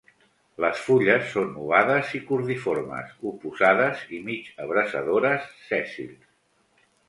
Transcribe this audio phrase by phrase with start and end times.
[0.63, 6.29] Les fulles són ovades i cordiformes, oposades i mig abraçadores, sèssils.